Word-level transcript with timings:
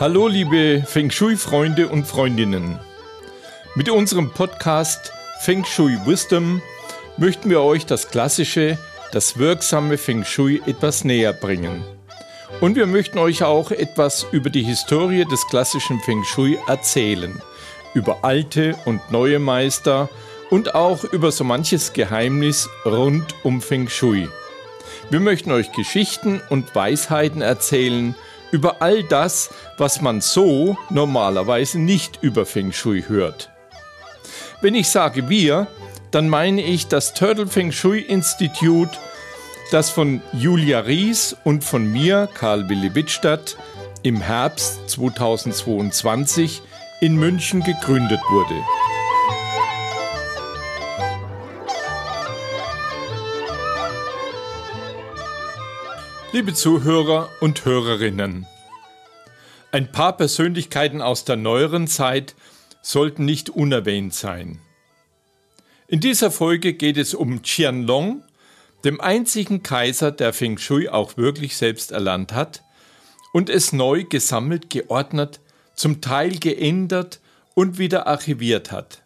Hallo 0.00 0.28
liebe 0.28 0.82
Feng 0.86 1.10
Shui-Freunde 1.10 1.88
und 1.88 2.06
Freundinnen. 2.06 2.78
Mit 3.74 3.90
unserem 3.90 4.30
Podcast 4.30 5.12
Feng 5.42 5.62
Shui 5.66 5.98
Wisdom 6.06 6.62
möchten 7.18 7.50
wir 7.50 7.60
euch 7.60 7.84
das 7.84 8.08
klassische, 8.08 8.78
das 9.12 9.36
wirksame 9.36 9.98
Feng 9.98 10.24
Shui 10.24 10.62
etwas 10.64 11.04
näher 11.04 11.34
bringen. 11.34 11.84
Und 12.62 12.76
wir 12.76 12.86
möchten 12.86 13.18
euch 13.18 13.42
auch 13.42 13.72
etwas 13.72 14.26
über 14.32 14.48
die 14.48 14.62
Historie 14.62 15.26
des 15.26 15.46
klassischen 15.48 16.00
Feng 16.00 16.24
Shui 16.24 16.58
erzählen, 16.66 17.38
über 17.92 18.24
alte 18.24 18.76
und 18.86 19.02
neue 19.12 19.38
Meister 19.38 20.08
und 20.48 20.74
auch 20.74 21.04
über 21.04 21.30
so 21.30 21.44
manches 21.44 21.92
Geheimnis 21.92 22.70
rund 22.86 23.34
um 23.42 23.60
Feng 23.60 23.86
Shui. 23.86 24.30
Wir 25.10 25.20
möchten 25.20 25.52
euch 25.52 25.70
Geschichten 25.72 26.40
und 26.48 26.74
Weisheiten 26.74 27.42
erzählen 27.42 28.14
über 28.52 28.82
all 28.82 29.02
das, 29.04 29.50
was 29.78 30.00
man 30.00 30.20
so 30.20 30.76
normalerweise 30.90 31.78
nicht 31.78 32.18
über 32.22 32.46
Feng 32.46 32.72
Shui 32.72 33.04
hört. 33.06 33.50
Wenn 34.60 34.74
ich 34.74 34.88
sage 34.88 35.28
wir, 35.28 35.66
dann 36.10 36.28
meine 36.28 36.62
ich 36.62 36.88
das 36.88 37.14
Turtle 37.14 37.46
Feng 37.46 37.72
Shui 37.72 38.00
Institute, 38.00 38.98
das 39.70 39.90
von 39.90 40.20
Julia 40.32 40.80
Ries 40.80 41.36
und 41.44 41.64
von 41.64 41.90
mir, 41.90 42.28
Karl 42.34 42.68
Willi 42.68 42.94
Wittstadt, 42.94 43.56
im 44.02 44.20
Herbst 44.20 44.90
2022 44.90 46.62
in 47.00 47.16
München 47.16 47.62
gegründet 47.62 48.20
wurde. 48.30 48.79
Liebe 56.32 56.54
Zuhörer 56.54 57.28
und 57.40 57.64
Hörerinnen, 57.64 58.46
ein 59.72 59.90
paar 59.90 60.16
Persönlichkeiten 60.16 61.02
aus 61.02 61.24
der 61.24 61.34
neueren 61.34 61.88
Zeit 61.88 62.36
sollten 62.82 63.24
nicht 63.24 63.50
unerwähnt 63.50 64.14
sein. 64.14 64.60
In 65.88 65.98
dieser 65.98 66.30
Folge 66.30 66.74
geht 66.74 66.98
es 66.98 67.14
um 67.14 67.42
Qianlong, 67.42 68.22
dem 68.84 69.00
einzigen 69.00 69.64
Kaiser, 69.64 70.12
der 70.12 70.32
Feng 70.32 70.56
Shui 70.56 70.88
auch 70.88 71.16
wirklich 71.16 71.56
selbst 71.56 71.90
erlernt 71.90 72.32
hat 72.32 72.62
und 73.32 73.50
es 73.50 73.72
neu 73.72 74.04
gesammelt, 74.04 74.70
geordnet, 74.70 75.40
zum 75.74 76.00
Teil 76.00 76.38
geändert 76.38 77.18
und 77.54 77.78
wieder 77.78 78.06
archiviert 78.06 78.70
hat. 78.70 79.02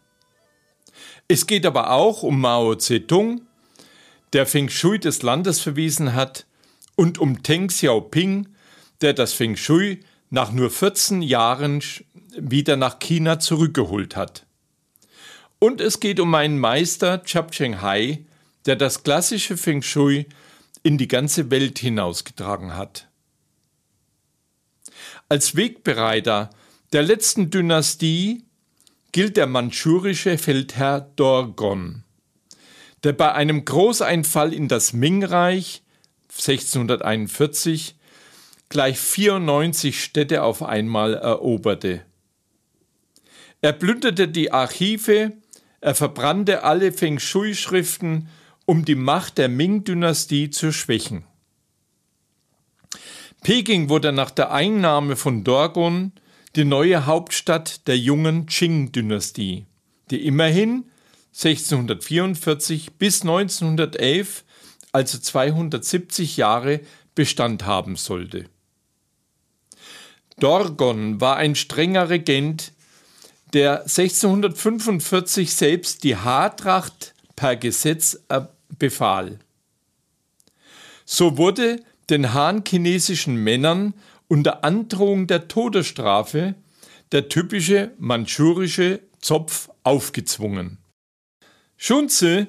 Es 1.27 1.47
geht 1.47 1.65
aber 1.65 1.91
auch 1.91 2.23
um 2.23 2.39
Mao 2.39 2.75
Zedong, 2.75 3.41
der 4.35 4.45
Feng 4.45 4.69
Shui 4.69 4.99
des 4.99 5.23
Landes 5.23 5.61
verwiesen 5.61 6.13
hat, 6.13 6.45
und 6.97 7.19
um 7.19 7.43
Teng 7.43 7.69
Xiaoping, 7.69 8.49
der 9.01 9.13
das 9.13 9.33
Feng 9.33 9.57
Shui 9.57 10.01
nach 10.31 10.53
nur 10.53 10.71
14 10.71 11.23
Jahren 11.23 11.83
wieder 12.37 12.77
nach 12.77 12.99
China 12.99 13.39
zurückgeholt 13.39 14.17
hat. 14.17 14.47
Und 15.59 15.81
es 15.81 16.01
geht 16.01 16.21
um 16.21 16.31
meinen 16.31 16.59
Meister 16.59 17.23
Chap 17.23 17.53
Cheng 17.53 17.81
Hai, 17.81 18.25
der 18.67 18.77
das 18.77 19.03
klassische 19.03 19.57
Feng 19.57 19.83
Shui 19.83 20.27
in 20.83 20.99
die 20.99 21.09
ganze 21.09 21.51
Welt 21.51 21.79
hinausgetragen 21.79 22.77
hat. 22.77 23.09
Als 25.29 25.57
Wegbereiter 25.57 26.51
der 26.93 27.03
letzten 27.03 27.51
Dynastie 27.51 28.45
gilt 29.13 29.37
der 29.37 29.47
manchurische 29.47 30.39
Feldherr 30.39 31.01
Dorgon, 31.17 32.03
der 33.05 33.13
bei 33.13 33.33
einem 33.33 33.65
Großeinfall 33.65 34.53
in 34.53 34.69
das 34.69 34.93
Ming-Reich 34.93 35.84
1641 36.37 37.97
gleich 38.69 38.99
94 38.99 40.03
Städte 40.03 40.43
auf 40.43 40.63
einmal 40.63 41.15
eroberte. 41.15 42.05
Er 43.61 43.73
plünderte 43.73 44.29
die 44.29 44.53
Archive, 44.53 45.33
er 45.81 45.95
verbrannte 45.95 46.65
alle 46.65 46.93
Feng 46.93 47.19
Shui-Schriften, 47.19 48.29
um 48.67 48.85
die 48.85 48.95
Macht 48.95 49.39
der 49.39 49.49
Ming-Dynastie 49.49 50.51
zu 50.51 50.73
schwächen. 50.73 51.25
Peking 53.43 53.89
wurde 53.89 54.13
nach 54.13 54.31
der 54.31 54.53
Einnahme 54.53 55.17
von 55.17 55.45
Dorgon 55.45 56.13
die 56.57 56.65
neue 56.65 57.07
Hauptstadt 57.07 57.87
der 57.87 57.99
jungen 57.99 58.47
Qing-Dynastie, 58.47 59.67
die 60.11 60.27
immerhin 60.27 60.85
1644 61.33 62.93
bis 62.93 63.23
1911 63.23 64.44
also 64.95 65.19
270 65.19 66.37
Jahre, 66.37 66.81
Bestand 67.15 67.65
haben 67.65 67.97
sollte. 67.97 68.47
Dorgon 70.39 71.21
war 71.21 71.37
ein 71.37 71.55
strenger 71.55 72.11
Regent, 72.11 72.73
der 73.53 73.83
1645 73.83 75.55
selbst 75.55 76.03
die 76.03 76.17
Haartracht 76.17 77.15
per 77.37 77.57
Gesetz 77.57 78.21
befahl. 78.69 79.39
So 81.05 81.39
wurde 81.39 81.81
den 82.11 82.33
han-chinesischen 82.35 83.37
Männern 83.37 83.95
unter 84.29 84.65
Androhung 84.65 85.27
der 85.27 85.49
Todesstrafe 85.49 86.55
der 87.13 87.29
typische 87.29 87.93
manchurische 87.99 89.01
Zopf 89.21 89.71
aufgezwungen. 89.85 90.79
Shunzi, 91.77 92.47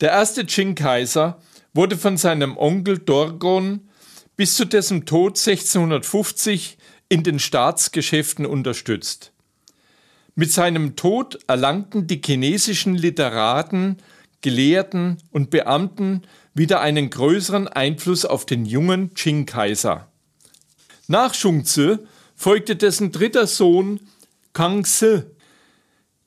der 0.00 0.10
erste 0.10 0.44
Qing-Kaiser, 0.44 1.40
wurde 1.74 1.96
von 1.96 2.16
seinem 2.16 2.56
Onkel 2.56 2.98
Dorgon 2.98 3.88
bis 4.36 4.54
zu 4.54 4.64
dessen 4.64 5.06
Tod 5.06 5.38
1650 5.38 6.78
in 7.08 7.22
den 7.22 7.38
Staatsgeschäften 7.38 8.46
unterstützt. 8.46 9.32
Mit 10.34 10.50
seinem 10.50 10.96
Tod 10.96 11.38
erlangten 11.46 12.06
die 12.06 12.20
chinesischen 12.24 12.94
Literaten, 12.94 13.98
Gelehrten 14.40 15.18
und 15.30 15.50
Beamten 15.50 16.22
wieder 16.54 16.80
einen 16.80 17.10
größeren 17.10 17.68
Einfluss 17.68 18.24
auf 18.24 18.46
den 18.46 18.64
jungen 18.64 19.14
Qing-Kaiser. 19.14 20.08
Nach 21.06 21.34
Shungzi 21.34 21.98
folgte 22.34 22.76
dessen 22.76 23.12
dritter 23.12 23.46
Sohn 23.46 24.00
Kang 24.52 24.84
Se, 24.84 25.30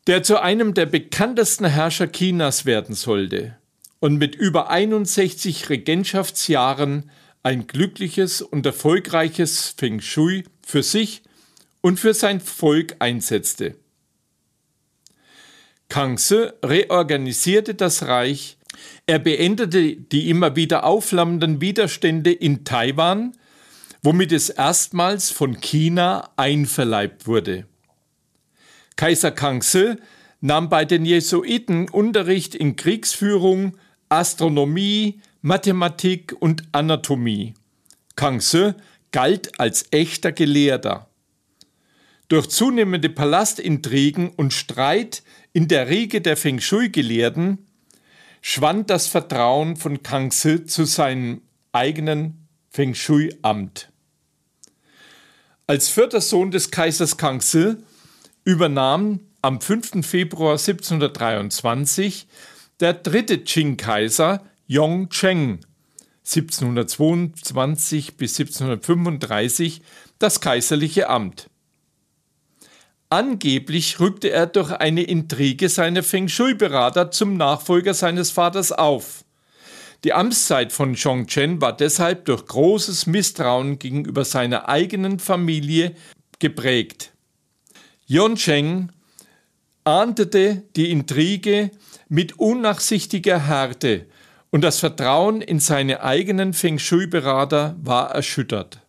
der 0.07 0.23
zu 0.23 0.39
einem 0.39 0.75
der 0.75 0.85
bekanntesten 0.85 1.65
Herrscher 1.65 2.11
Chinas 2.11 2.65
werden 2.65 2.95
sollte 2.95 3.57
und 4.05 4.17
mit 4.17 4.35
über 4.35 4.69
61 4.69 5.67
Regentschaftsjahren 5.67 7.09
ein 7.41 7.65
glückliches 7.65 8.43
und 8.43 8.63
erfolgreiches 8.63 9.73
Feng 9.75 9.99
Shui 9.99 10.43
für 10.63 10.83
sich 10.83 11.23
und 11.81 11.99
für 11.99 12.13
sein 12.13 12.39
Volk 12.39 12.97
einsetzte. 12.99 13.73
Kangse 15.89 16.53
reorganisierte 16.63 17.73
das 17.73 18.05
Reich, 18.05 18.59
er 19.07 19.17
beendete 19.17 19.95
die 19.95 20.29
immer 20.29 20.55
wieder 20.55 20.83
aufflammenden 20.83 21.59
Widerstände 21.59 22.31
in 22.31 22.63
Taiwan, 22.63 23.35
womit 24.03 24.33
es 24.33 24.51
erstmals 24.51 25.31
von 25.31 25.61
China 25.61 26.29
einverleibt 26.37 27.25
wurde. 27.25 27.65
Kaiser 28.97 29.31
Kangse 29.31 29.97
nahm 30.41 30.69
bei 30.69 30.85
den 30.85 31.05
Jesuiten 31.05 31.89
Unterricht 31.89 32.53
in 32.53 32.75
Kriegsführung, 32.75 33.79
Astronomie, 34.09 35.21
Mathematik 35.41 36.35
und 36.39 36.63
Anatomie. 36.71 37.53
Kang 38.15 38.41
Se 38.41 38.75
galt 39.11 39.59
als 39.59 39.85
echter 39.91 40.31
Gelehrter. 40.31 41.09
Durch 42.27 42.47
zunehmende 42.47 43.09
Palastintrigen 43.09 44.29
und 44.29 44.53
Streit 44.53 45.23
in 45.53 45.67
der 45.67 45.89
Riege 45.89 46.21
der 46.21 46.37
Feng 46.37 46.59
Shui-Gelehrten 46.59 47.67
schwand 48.41 48.89
das 48.89 49.07
Vertrauen 49.07 49.75
von 49.75 50.01
Kang 50.01 50.31
Se 50.31 50.65
zu 50.65 50.85
seinem 50.85 51.41
eigenen 51.71 52.47
Feng 52.69 52.95
Shui-Amt. 52.95 53.91
Als 55.67 55.89
vierter 55.89 56.21
Sohn 56.21 56.51
des 56.51 56.71
Kaisers 56.71 57.17
Kang 57.17 57.41
Se 57.41 57.77
übernahm 58.43 59.19
am 59.41 59.61
5. 59.61 60.05
Februar 60.05 60.53
1723 60.53 62.27
der 62.79 62.93
dritte 62.93 63.39
Qing-Kaiser 63.39 64.43
Yongzheng 64.67 65.59
1722 66.25 68.17
bis 68.17 68.39
1735 68.39 69.81
das 70.17 70.41
kaiserliche 70.41 71.09
Amt. 71.09 71.49
Angeblich 73.09 73.99
rückte 73.99 74.31
er 74.31 74.47
durch 74.47 74.71
eine 74.71 75.03
Intrige 75.03 75.69
seiner 75.69 76.01
Feng 76.01 76.27
Shui-Berater 76.27 77.11
zum 77.11 77.37
Nachfolger 77.37 77.93
seines 77.93 78.31
Vaters 78.31 78.71
auf. 78.71 79.23
Die 80.03 80.13
Amtszeit 80.13 80.73
von 80.73 80.95
Zhongchen 80.95 81.61
war 81.61 81.77
deshalb 81.77 82.25
durch 82.25 82.45
großes 82.45 83.05
Misstrauen 83.05 83.77
gegenüber 83.79 84.25
seiner 84.25 84.67
eigenen 84.67 85.19
Familie 85.19 85.95
geprägt. 86.39 87.11
Yongzheng 88.07 88.91
ahndete 89.83 90.63
die 90.75 90.91
Intrige 90.91 91.71
mit 92.15 92.39
unnachsichtiger 92.39 93.45
Härte 93.45 94.05
und 94.49 94.61
das 94.61 94.79
Vertrauen 94.79 95.41
in 95.41 95.59
seine 95.59 96.01
eigenen 96.01 96.53
Feng 96.53 96.79
Shui-Berater 96.79 97.75
war 97.83 98.11
erschüttert. 98.11 98.79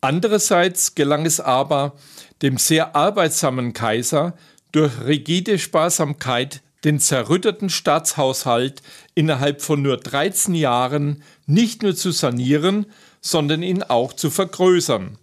Andererseits 0.00 0.96
gelang 0.96 1.26
es 1.26 1.38
aber 1.38 1.94
dem 2.42 2.58
sehr 2.58 2.96
arbeitsamen 2.96 3.72
Kaiser 3.72 4.36
durch 4.72 5.00
rigide 5.06 5.60
Sparsamkeit 5.60 6.60
den 6.82 6.98
zerrütteten 6.98 7.70
Staatshaushalt 7.70 8.82
innerhalb 9.14 9.62
von 9.62 9.80
nur 9.80 9.96
13 9.96 10.56
Jahren 10.56 11.22
nicht 11.46 11.84
nur 11.84 11.94
zu 11.94 12.10
sanieren, 12.10 12.86
sondern 13.20 13.62
ihn 13.62 13.84
auch 13.84 14.12
zu 14.12 14.28
vergrößern. 14.30 15.18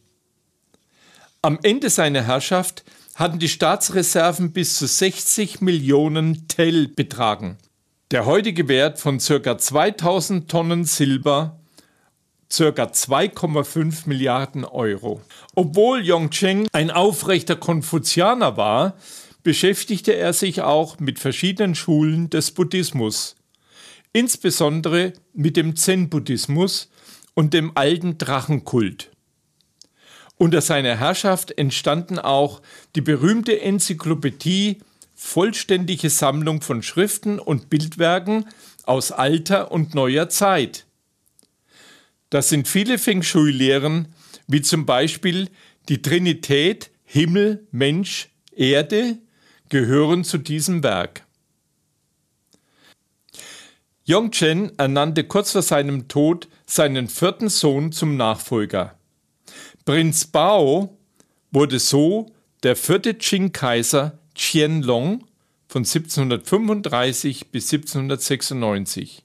Am 1.42 1.60
Ende 1.62 1.90
seiner 1.90 2.22
Herrschaft 2.22 2.86
hatten 3.16 3.40
die 3.40 3.50
Staatsreserven 3.50 4.52
bis 4.52 4.78
zu 4.78 4.86
60 4.86 5.62
Millionen 5.62 6.48
Tel 6.50 6.90
betragen. 6.90 7.58
Der 8.12 8.26
heutige 8.26 8.68
Wert 8.68 9.00
von 9.00 9.20
ca. 9.20 9.58
2000 9.58 10.52
Tonnen 10.52 10.84
Silber 10.84 11.60
ca. 12.50 12.64
2,5 12.66 14.08
Milliarden 14.08 14.66
Euro. 14.66 15.22
Obwohl 15.56 16.06
Yongcheng 16.06 16.68
ein 16.74 16.92
aufrechter 16.92 17.56
Konfuzianer 17.56 18.58
war, 18.58 18.96
beschäftigte 19.44 20.14
er 20.14 20.34
sich 20.34 20.62
auch 20.62 21.00
mit 21.00 21.18
verschiedenen 21.18 21.74
Schulen 21.74 22.30
des 22.30 22.52
Buddhismus, 22.52 23.38
insbesondere 24.12 25.14
mit 25.34 25.56
dem 25.56 25.76
Zen-Buddhismus 25.76 26.90
und 27.34 27.54
dem 27.54 27.72
alten 27.76 28.18
Drachenkult. 28.18 29.12
Unter 30.38 30.62
seiner 30.62 30.98
Herrschaft 30.98 31.58
entstanden 31.58 32.20
auch 32.20 32.62
die 32.96 33.02
berühmte 33.02 33.62
Enzyklopädie, 33.62 34.80
vollständige 35.14 36.10
Sammlung 36.10 36.62
von 36.62 36.84
Schriften 36.84 37.40
und 37.40 37.70
Bildwerken 37.70 38.46
aus 38.84 39.12
alter 39.12 39.72
und 39.72 39.96
neuer 39.96 40.28
Zeit. 40.28 40.86
Das 42.30 42.50
sind 42.50 42.68
viele 42.68 42.98
Feng 42.98 43.24
Shui-Lehren, 43.24 44.10
wie 44.48 44.62
zum 44.62 44.86
Beispiel 44.86 45.50
die 45.88 46.02
Trinität 46.02 46.92
Himmel, 47.06 47.66
Mensch, 47.72 48.30
Erde, 48.52 49.18
gehören 49.70 50.24
zu 50.24 50.38
diesem 50.38 50.84
Werk. 50.84 51.24
Yongchen 54.06 54.78
ernannte 54.78 55.24
kurz 55.24 55.54
vor 55.54 55.62
seinem 55.62 56.08
Tod 56.08 56.48
seinen 56.66 57.08
vierten 57.08 57.50
Sohn 57.50 57.92
zum 57.92 58.18
Nachfolger. 58.18 58.98
Prinz 59.86 60.26
Bao 60.26 60.98
wurde 61.52 61.78
so 61.78 62.32
der 62.64 62.76
vierte 62.76 63.14
Qing-Kaiser 63.14 64.18
Qianlong 64.34 65.24
von 65.68 65.84
1735 65.84 67.52
bis 67.52 67.72
1796. 67.72 69.24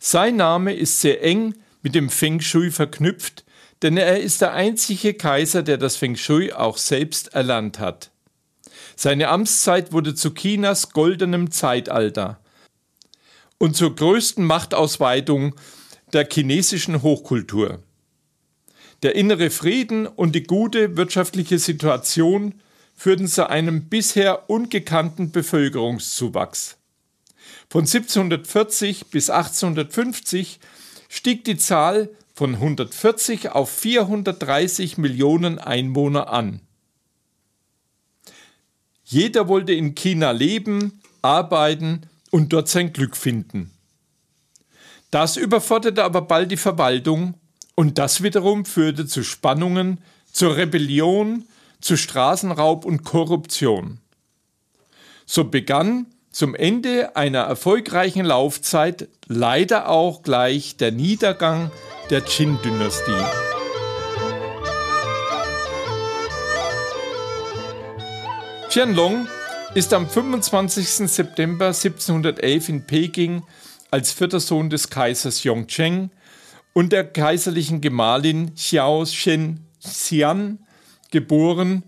Sein 0.00 0.36
Name 0.36 0.72
ist 0.72 1.02
sehr 1.02 1.22
eng 1.22 1.54
mit 1.82 1.94
dem 1.94 2.08
Feng 2.08 2.40
Shui 2.40 2.70
verknüpft, 2.70 3.44
denn 3.82 3.98
er 3.98 4.20
ist 4.20 4.40
der 4.40 4.54
einzige 4.54 5.12
Kaiser, 5.12 5.62
der 5.62 5.76
das 5.76 5.96
Feng 5.96 6.16
Shui 6.16 6.50
auch 6.50 6.78
selbst 6.78 7.34
erlernt 7.34 7.78
hat. 7.78 8.10
Seine 8.96 9.28
Amtszeit 9.28 9.92
wurde 9.92 10.14
zu 10.14 10.32
Chinas 10.32 10.94
goldenem 10.94 11.50
Zeitalter 11.50 12.40
und 13.58 13.76
zur 13.76 13.94
größten 13.94 14.46
Machtausweitung 14.46 15.54
der 16.14 16.26
chinesischen 16.26 17.02
Hochkultur. 17.02 17.82
Der 19.02 19.14
innere 19.14 19.50
Frieden 19.50 20.06
und 20.06 20.34
die 20.34 20.44
gute 20.44 20.96
wirtschaftliche 20.96 21.58
Situation 21.58 22.54
führten 22.96 23.26
zu 23.26 23.48
einem 23.48 23.88
bisher 23.88 24.48
ungekannten 24.48 25.30
Bevölkerungszuwachs. 25.30 26.76
Von 27.68 27.82
1740 27.82 29.06
bis 29.06 29.30
1850 29.30 30.60
stieg 31.08 31.44
die 31.44 31.56
Zahl 31.56 32.10
von 32.34 32.54
140 32.54 33.50
auf 33.50 33.70
430 33.70 34.98
Millionen 34.98 35.58
Einwohner 35.58 36.32
an. 36.32 36.60
Jeder 39.04 39.48
wollte 39.48 39.72
in 39.72 39.94
China 39.94 40.30
leben, 40.30 41.00
arbeiten 41.22 42.02
und 42.30 42.52
dort 42.52 42.68
sein 42.68 42.92
Glück 42.92 43.16
finden. 43.16 43.70
Das 45.10 45.36
überforderte 45.36 46.02
aber 46.02 46.22
bald 46.22 46.50
die 46.50 46.56
Verwaltung 46.56 47.34
und 47.74 47.98
das 47.98 48.22
wiederum 48.22 48.64
führte 48.64 49.06
zu 49.06 49.22
Spannungen, 49.22 49.98
zur 50.32 50.56
Rebellion, 50.56 51.44
zu 51.80 51.96
Straßenraub 51.96 52.84
und 52.84 53.04
Korruption. 53.04 53.98
So 55.26 55.44
begann 55.44 56.06
zum 56.30 56.54
Ende 56.54 57.16
einer 57.16 57.40
erfolgreichen 57.40 58.24
Laufzeit 58.24 59.08
leider 59.26 59.88
auch 59.88 60.22
gleich 60.22 60.76
der 60.76 60.92
Niedergang 60.92 61.70
der 62.10 62.20
Qin-Dynastie. 62.20 63.12
Qianlong 68.70 69.28
ist 69.74 69.94
am 69.94 70.08
25. 70.08 71.08
September 71.08 71.66
1711 71.66 72.68
in 72.68 72.86
Peking 72.86 73.42
als 73.92 74.10
vierter 74.10 74.40
Sohn 74.40 74.70
des 74.70 74.90
Kaisers 74.90 75.44
Yongcheng 75.44 76.10
und 76.74 76.92
der 76.92 77.10
kaiserlichen 77.10 77.80
Gemahlin 77.80 78.54
Xiao 78.54 79.06
Shen 79.06 79.60
Xian 79.80 80.58
geboren. 81.10 81.84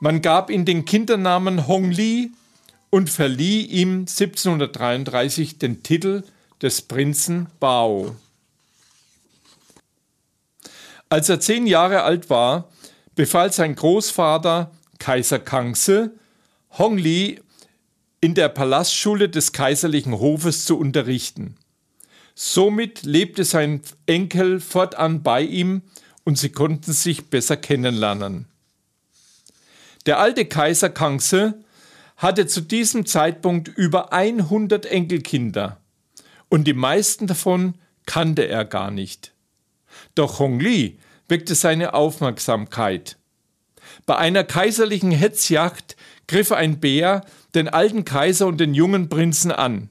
Man 0.00 0.20
gab 0.20 0.50
ihm 0.50 0.66
den 0.66 0.84
Kindernamen 0.84 1.66
Hong 1.66 1.90
Li 1.90 2.32
und 2.90 3.08
verlieh 3.08 3.62
ihm 3.62 4.00
1733 4.00 5.58
den 5.58 5.82
Titel 5.82 6.24
des 6.60 6.82
Prinzen 6.82 7.46
Bao. 7.60 8.16
Als 11.08 11.28
er 11.28 11.40
zehn 11.40 11.66
Jahre 11.66 12.02
alt 12.02 12.30
war, 12.30 12.68
befahl 13.14 13.52
sein 13.52 13.74
Großvater 13.76 14.72
Kaiser 14.98 15.38
Kangse, 15.38 16.12
Hong 16.78 16.98
Li 16.98 17.40
in 18.20 18.34
der 18.34 18.48
Palastschule 18.48 19.28
des 19.28 19.52
kaiserlichen 19.52 20.18
Hofes 20.18 20.64
zu 20.64 20.78
unterrichten. 20.78 21.56
Somit 22.34 23.02
lebte 23.02 23.44
sein 23.44 23.82
Enkel 24.06 24.60
fortan 24.60 25.22
bei 25.22 25.42
ihm 25.42 25.82
und 26.24 26.38
sie 26.38 26.50
konnten 26.50 26.92
sich 26.92 27.26
besser 27.26 27.56
kennenlernen. 27.56 28.46
Der 30.06 30.18
alte 30.18 30.46
Kaiser 30.46 30.90
Kangse 30.90 31.62
hatte 32.16 32.46
zu 32.46 32.60
diesem 32.60 33.06
Zeitpunkt 33.06 33.68
über 33.68 34.12
100 34.12 34.86
Enkelkinder 34.86 35.78
und 36.48 36.64
die 36.64 36.74
meisten 36.74 37.26
davon 37.26 37.74
kannte 38.06 38.42
er 38.42 38.64
gar 38.64 38.90
nicht. 38.90 39.32
Doch 40.14 40.38
Hong 40.38 40.60
Li 40.60 40.98
weckte 41.28 41.54
seine 41.54 41.94
Aufmerksamkeit. 41.94 43.16
Bei 44.06 44.16
einer 44.16 44.44
kaiserlichen 44.44 45.10
Hetzjagd 45.10 45.96
griff 46.26 46.52
ein 46.52 46.80
Bär 46.80 47.24
den 47.54 47.68
alten 47.68 48.04
Kaiser 48.04 48.46
und 48.46 48.58
den 48.58 48.74
jungen 48.74 49.08
Prinzen 49.08 49.52
an. 49.52 49.88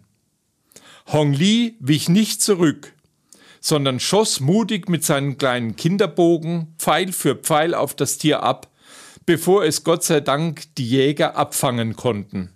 Hong 1.14 1.34
Li 1.34 1.76
wich 1.82 2.08
nicht 2.08 2.42
zurück, 2.42 2.94
sondern 3.60 4.00
schoss 4.00 4.40
mutig 4.40 4.88
mit 4.88 5.04
seinem 5.04 5.38
kleinen 5.38 5.76
Kinderbogen 5.76 6.74
Pfeil 6.78 7.12
für 7.12 7.36
Pfeil 7.36 7.74
auf 7.74 7.94
das 7.94 8.18
Tier 8.18 8.44
ab, 8.44 8.70
bevor 9.26 9.66
es 9.66 9.84
Gott 9.84 10.06
sei 10.06 10.22
Dank 10.22 10.74
die 10.78 10.88
Jäger 10.88 11.36
abfangen 11.36 11.98
konnten. 11.98 12.54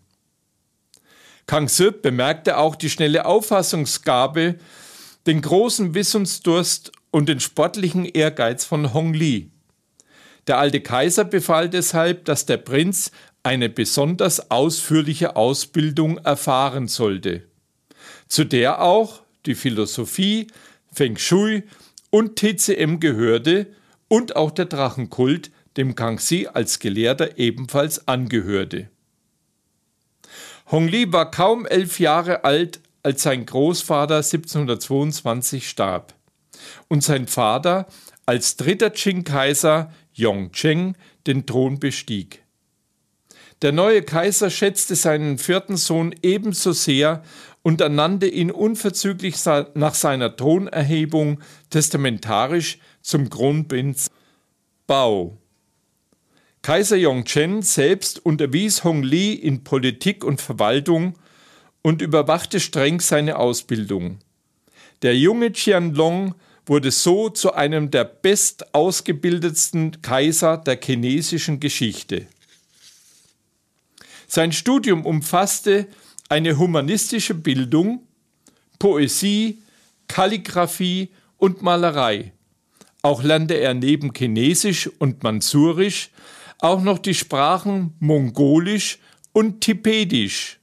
Kang 1.48 1.68
Se 1.68 1.92
bemerkte 1.92 2.58
auch 2.58 2.78
die 2.78 2.90
schnelle 2.90 3.26
Auffassungsgabe, 3.26 4.56
den 5.28 5.42
großen 5.42 5.94
Wissensdurst 5.94 6.94
und 7.12 7.28
den 7.28 7.42
sportlichen 7.42 8.06
Ehrgeiz 8.06 8.64
von 8.64 8.94
Hong 8.94 9.14
Li. 9.14 9.52
Der 10.48 10.60
alte 10.60 10.80
Kaiser 10.80 11.26
befahl 11.26 11.70
deshalb, 11.70 12.24
dass 12.24 12.46
der 12.46 12.58
Prinz 12.58 13.12
eine 13.44 13.68
besonders 13.68 14.50
ausführliche 14.50 15.36
Ausbildung 15.36 16.20
erfahren 16.20 16.88
sollte, 16.88 17.44
zu 18.28 18.44
der 18.44 18.82
auch 18.82 19.22
die 19.46 19.56
Philosophie, 19.56 20.48
Feng 20.92 21.18
Shui 21.18 21.64
und 22.10 22.38
TCM 22.38 23.00
gehörte 23.00 23.68
und 24.08 24.36
auch 24.36 24.52
der 24.52 24.66
Drachenkult, 24.66 25.52
dem 25.78 25.96
Kangxi 25.96 26.48
als 26.52 26.80
Gelehrter 26.80 27.38
ebenfalls 27.38 28.08
angehörte. 28.08 28.90
Hong 30.72 30.88
Li 30.88 31.12
war 31.12 31.30
kaum 31.30 31.66
elf 31.66 32.00
Jahre 32.00 32.44
alt, 32.44 32.80
als 33.04 33.22
sein 33.22 33.46
Großvater 33.46 34.18
1722 34.18 35.70
starb 35.70 36.16
und 36.88 37.04
sein 37.04 37.28
Vater 37.28 37.88
als 38.26 38.58
dritter 38.58 38.90
Qing-Kaiser 38.90 39.94
Yongcheng 40.16 40.96
den 41.28 41.46
Thron 41.46 41.80
bestieg. 41.80 42.44
Der 43.62 43.72
neue 43.72 44.02
Kaiser 44.02 44.50
schätzte 44.50 44.96
seinen 44.96 45.38
vierten 45.38 45.78
Sohn 45.78 46.16
ebenso 46.24 46.72
sehr 46.72 47.24
und 47.66 47.82
ernannte 47.82 48.28
ihn 48.28 48.52
unverzüglich 48.52 49.38
nach 49.74 49.96
seiner 49.96 50.36
Thronerhebung 50.36 51.40
testamentarisch 51.72 52.78
zum 53.02 53.32
Kronprinz 53.32 54.12
Bao. 54.86 55.40
Kaiser 56.62 56.96
Yongchen 56.96 57.64
selbst 57.64 58.24
unterwies 58.24 58.84
Hong 58.84 59.02
Li 59.02 59.34
in 59.34 59.64
Politik 59.64 60.24
und 60.24 60.42
Verwaltung 60.42 61.16
und 61.82 62.04
überwachte 62.04 62.60
streng 62.60 63.00
seine 63.00 63.40
Ausbildung. 63.40 64.20
Der 65.02 65.18
junge 65.18 65.50
Qianlong 65.50 66.36
wurde 66.68 66.92
so 66.92 67.30
zu 67.30 67.54
einem 67.54 67.90
der 67.90 68.04
bestausgebildetsten 68.04 70.04
Kaiser 70.04 70.58
der 70.58 70.80
chinesischen 70.80 71.60
Geschichte. 71.60 72.28
Sein 74.28 74.52
Studium 74.52 75.04
umfasste 75.04 75.88
eine 76.30 76.58
humanistische 76.58 77.34
Bildung, 77.34 78.04
Poesie, 78.80 79.60
Kalligraphie 80.08 81.10
und 81.38 81.62
Malerei. 81.62 82.32
Auch 83.02 83.24
lernte 83.24 83.56
er 83.56 83.74
neben 83.74 84.14
Chinesisch 84.14 84.90
und 85.00 85.24
Mansurisch 85.24 86.10
auch 86.60 86.82
noch 86.82 86.98
die 86.98 87.14
Sprachen 87.14 87.94
Mongolisch 88.00 89.00
und 89.34 89.62
Tibetisch. 89.62 90.60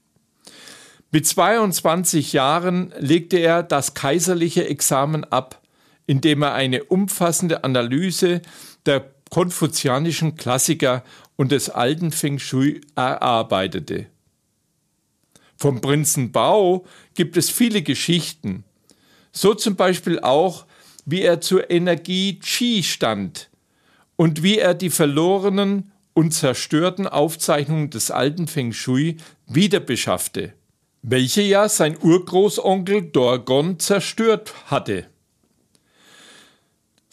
Mit 1.12 1.26
22 1.26 2.32
Jahren 2.32 2.92
legte 2.98 3.36
er 3.36 3.62
das 3.62 3.94
kaiserliche 3.94 4.66
Examen 4.66 5.24
ab, 5.24 5.60
indem 6.06 6.42
er 6.42 6.54
eine 6.54 6.84
umfassende 6.84 7.64
Analyse 7.64 8.40
der 8.86 9.12
konfuzianischen 9.30 10.36
Klassiker 10.36 11.04
und 11.36 11.52
des 11.52 11.70
alten 11.70 12.12
Feng 12.12 12.38
Shui 12.38 12.80
erarbeitete. 12.96 14.06
Vom 15.62 15.80
Prinzen 15.80 16.32
Bao 16.32 16.84
gibt 17.14 17.36
es 17.36 17.48
viele 17.48 17.82
Geschichten, 17.82 18.64
so 19.30 19.54
zum 19.54 19.76
Beispiel 19.76 20.18
auch, 20.18 20.66
wie 21.04 21.22
er 21.22 21.40
zur 21.40 21.70
Energie 21.70 22.40
Qi 22.40 22.82
stand 22.82 23.48
und 24.16 24.42
wie 24.42 24.58
er 24.58 24.74
die 24.74 24.90
verlorenen 24.90 25.92
und 26.14 26.32
zerstörten 26.32 27.06
Aufzeichnungen 27.06 27.90
des 27.90 28.10
alten 28.10 28.48
Feng 28.48 28.72
Shui 28.72 29.18
wiederbeschaffte 29.46 30.52
welche 31.02 31.42
ja 31.42 31.68
sein 31.68 31.96
Urgroßonkel 32.00 33.10
Dorgon 33.10 33.78
zerstört 33.80 34.54
hatte. 34.66 35.06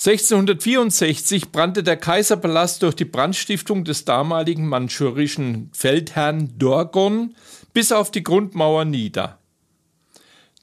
1664 0.01 1.51
brannte 1.51 1.83
der 1.83 1.97
Kaiserpalast 1.97 2.83
durch 2.83 2.95
die 2.95 3.03
Brandstiftung 3.03 3.83
des 3.83 4.05
damaligen 4.05 4.65
manchurischen 4.65 5.69
Feldherrn 5.73 6.57
Dorgon 6.57 7.35
bis 7.73 7.91
auf 7.91 8.09
die 8.09 8.23
Grundmauer 8.23 8.85
nieder. 8.85 9.39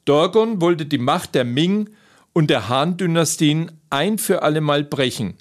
Dorgon 0.07 0.63
wollte 0.63 0.87
die 0.87 0.97
Macht 0.97 1.35
der 1.35 1.45
Ming 1.45 1.91
und 2.33 2.49
der 2.49 2.71
Han-Dynastien 2.71 3.73
ein 3.91 4.17
für 4.17 4.41
allemal 4.43 4.85
brechen, 4.85 5.35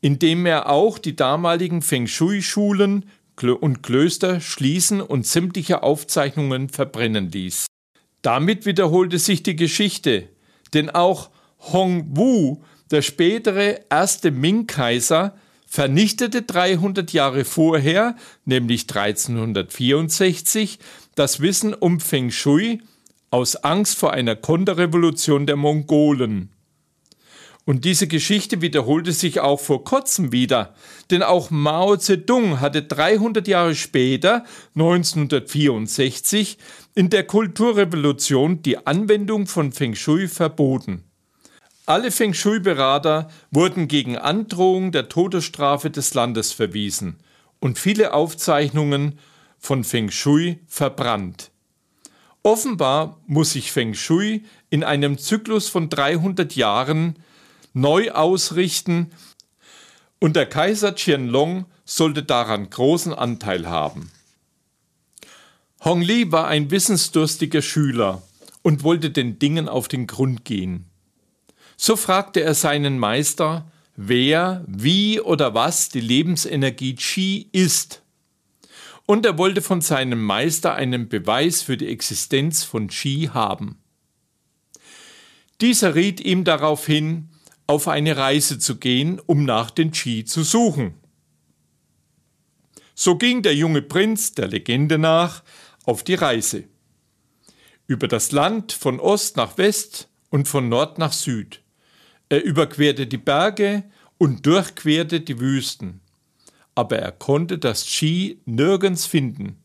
indem 0.00 0.46
er 0.46 0.70
auch 0.70 0.98
die 0.98 1.16
damaligen 1.16 1.82
Feng 1.82 2.06
Shui-Schulen 2.06 3.06
und 3.42 3.82
Klöster 3.82 4.40
schließen 4.40 5.00
und 5.00 5.26
sämtliche 5.26 5.82
Aufzeichnungen 5.82 6.68
verbrennen 6.68 7.32
ließ. 7.32 7.66
Damit 8.22 8.64
wiederholte 8.64 9.18
sich 9.18 9.42
die 9.42 9.56
Geschichte, 9.56 10.28
denn 10.72 10.88
auch 10.88 11.30
Hong 11.72 12.16
Wu, 12.16 12.62
der 12.90 13.02
spätere 13.02 13.80
erste 13.88 14.30
Ming-Kaiser, 14.30 15.34
vernichtete 15.66 16.42
300 16.42 17.12
Jahre 17.12 17.44
vorher, 17.44 18.16
nämlich 18.44 18.82
1364, 18.82 20.80
das 21.14 21.40
Wissen 21.40 21.74
um 21.74 22.00
Feng 22.00 22.30
Shui 22.30 22.82
aus 23.30 23.54
Angst 23.56 23.96
vor 23.96 24.12
einer 24.12 24.34
Konterrevolution 24.34 25.46
der 25.46 25.54
Mongolen. 25.54 26.50
Und 27.64 27.84
diese 27.84 28.08
Geschichte 28.08 28.62
wiederholte 28.62 29.12
sich 29.12 29.38
auch 29.38 29.60
vor 29.60 29.84
kurzem 29.84 30.32
wieder, 30.32 30.74
denn 31.12 31.22
auch 31.22 31.50
Mao 31.50 31.96
Zedong 31.96 32.58
hatte 32.58 32.82
300 32.82 33.46
Jahre 33.46 33.76
später, 33.76 34.44
1964, 34.74 36.58
in 36.96 37.10
der 37.10 37.22
Kulturrevolution 37.22 38.62
die 38.62 38.84
Anwendung 38.88 39.46
von 39.46 39.70
Feng 39.70 39.94
Shui 39.94 40.26
verboten. 40.26 41.04
Alle 41.90 42.12
Feng 42.12 42.34
Shui-Berater 42.34 43.28
wurden 43.50 43.88
gegen 43.88 44.16
Androhung 44.16 44.92
der 44.92 45.08
Todesstrafe 45.08 45.90
des 45.90 46.14
Landes 46.14 46.52
verwiesen 46.52 47.16
und 47.58 47.80
viele 47.80 48.14
Aufzeichnungen 48.14 49.18
von 49.58 49.82
Feng 49.82 50.12
Shui 50.12 50.60
verbrannt. 50.68 51.50
Offenbar 52.44 53.18
muss 53.26 53.54
sich 53.54 53.72
Feng 53.72 53.94
Shui 53.94 54.44
in 54.68 54.84
einem 54.84 55.18
Zyklus 55.18 55.68
von 55.68 55.88
300 55.88 56.54
Jahren 56.54 57.16
neu 57.72 58.12
ausrichten 58.12 59.10
und 60.20 60.36
der 60.36 60.46
Kaiser 60.46 60.92
Qianlong 60.92 61.64
sollte 61.84 62.22
daran 62.22 62.70
großen 62.70 63.12
Anteil 63.12 63.68
haben. 63.68 64.12
Hong 65.80 66.02
Li 66.02 66.30
war 66.30 66.46
ein 66.46 66.70
wissensdurstiger 66.70 67.62
Schüler 67.62 68.22
und 68.62 68.84
wollte 68.84 69.10
den 69.10 69.40
Dingen 69.40 69.68
auf 69.68 69.88
den 69.88 70.06
Grund 70.06 70.44
gehen. 70.44 70.89
So 71.82 71.96
fragte 71.96 72.42
er 72.42 72.52
seinen 72.52 72.98
Meister, 72.98 73.72
wer, 73.96 74.62
wie 74.68 75.18
oder 75.18 75.54
was 75.54 75.88
die 75.88 76.02
Lebensenergie 76.02 76.94
Qi 76.94 77.48
ist. 77.52 78.02
Und 79.06 79.24
er 79.24 79.38
wollte 79.38 79.62
von 79.62 79.80
seinem 79.80 80.22
Meister 80.22 80.74
einen 80.74 81.08
Beweis 81.08 81.62
für 81.62 81.78
die 81.78 81.88
Existenz 81.88 82.64
von 82.64 82.88
Qi 82.88 83.30
haben. 83.32 83.78
Dieser 85.62 85.94
riet 85.94 86.20
ihm 86.20 86.44
darauf 86.44 86.84
hin, 86.84 87.30
auf 87.66 87.88
eine 87.88 88.14
Reise 88.18 88.58
zu 88.58 88.76
gehen, 88.76 89.18
um 89.18 89.46
nach 89.46 89.70
den 89.70 89.90
Qi 89.90 90.26
zu 90.26 90.42
suchen. 90.42 90.92
So 92.94 93.16
ging 93.16 93.40
der 93.40 93.54
junge 93.54 93.80
Prinz 93.80 94.34
der 94.34 94.48
Legende 94.48 94.98
nach 94.98 95.42
auf 95.86 96.02
die 96.02 96.12
Reise. 96.12 96.64
Über 97.86 98.06
das 98.06 98.32
Land 98.32 98.72
von 98.72 99.00
Ost 99.00 99.38
nach 99.38 99.56
West 99.56 100.10
und 100.28 100.46
von 100.46 100.68
Nord 100.68 100.98
nach 100.98 101.14
Süd. 101.14 101.62
Er 102.30 102.42
überquerte 102.42 103.06
die 103.06 103.18
Berge 103.18 103.84
und 104.16 104.46
durchquerte 104.46 105.20
die 105.20 105.38
Wüsten. 105.38 106.00
Aber 106.74 106.98
er 106.98 107.12
konnte 107.12 107.58
das 107.58 107.84
Qi 107.84 108.40
nirgends 108.46 109.04
finden. 109.04 109.62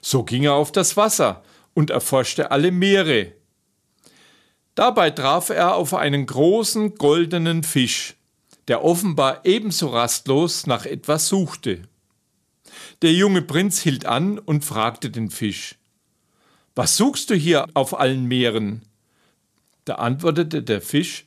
So 0.00 0.22
ging 0.22 0.44
er 0.44 0.54
auf 0.54 0.70
das 0.70 0.96
Wasser 0.96 1.42
und 1.74 1.90
erforschte 1.90 2.52
alle 2.52 2.70
Meere, 2.70 3.32
Dabei 4.74 5.10
traf 5.10 5.50
er 5.50 5.74
auf 5.74 5.92
einen 5.92 6.24
großen 6.24 6.94
goldenen 6.94 7.62
Fisch, 7.62 8.14
der 8.68 8.84
offenbar 8.84 9.44
ebenso 9.44 9.88
rastlos 9.88 10.66
nach 10.66 10.86
etwas 10.86 11.28
suchte. 11.28 11.82
Der 13.02 13.12
junge 13.12 13.42
Prinz 13.42 13.80
hielt 13.80 14.06
an 14.06 14.38
und 14.38 14.64
fragte 14.64 15.10
den 15.10 15.30
Fisch 15.30 15.76
Was 16.74 16.96
suchst 16.96 17.28
du 17.28 17.34
hier 17.34 17.66
auf 17.74 17.98
allen 17.98 18.24
Meeren? 18.24 18.82
Da 19.84 19.96
antwortete 19.96 20.62
der 20.62 20.80
Fisch 20.80 21.26